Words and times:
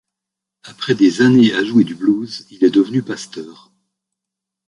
Après 0.63 0.95
des 0.95 1.21
années 1.21 1.53
à 1.53 1.63
jouer 1.63 1.83
du 1.83 1.93
blues, 1.93 2.47
il 2.49 2.63
est 2.63 2.71
devenu 2.71 3.03
pasteur. 3.03 3.71